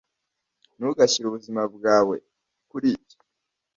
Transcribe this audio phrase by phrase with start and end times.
[0.77, 2.15] ntugashyire ubuzima bwawe
[2.69, 3.17] kuri ibyo